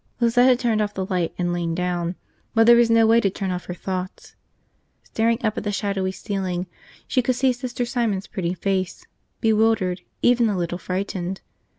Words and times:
Lizette 0.19 0.45
had 0.49 0.57
turned 0.59 0.81
off 0.81 0.95
the 0.95 1.05
light 1.05 1.31
and 1.37 1.53
lain 1.53 1.75
down, 1.75 2.15
but 2.55 2.65
there 2.65 2.75
was 2.75 2.89
no 2.89 3.05
way 3.05 3.21
to 3.21 3.29
turn 3.29 3.51
off 3.51 3.65
her 3.65 3.73
thoughts. 3.75 4.35
Staring 5.03 5.37
up 5.45 5.59
at 5.59 5.63
the 5.63 5.71
shadowy 5.71 6.11
ceiling, 6.11 6.65
she 7.07 7.21
could 7.21 7.35
see 7.35 7.53
Sister 7.53 7.85
Simon's 7.85 8.25
pretty 8.25 8.55
face, 8.55 9.05
bewildered, 9.41 10.01
even 10.23 10.49
a 10.49 10.57
little 10.57 10.79
frightened. 10.79 11.41